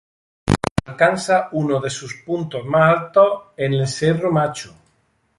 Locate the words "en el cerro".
3.55-4.31